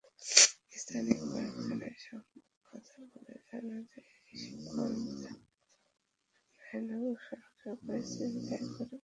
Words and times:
স্থানীয় 0.73 1.21
কয়েকজনের 1.31 1.95
সঙ্গে 2.07 2.39
কথা 2.65 2.97
বলে 3.11 3.35
জানা 3.47 3.77
যায়, 3.89 4.09
শিবগঞ্জ-ধাইনগর 4.33 5.35
সড়কে 7.25 7.69
প্রায়ই 7.81 8.05
ছিনতাইয়ের 8.11 8.65
ঘটনা 8.67 8.85
ঘটে। 8.87 8.97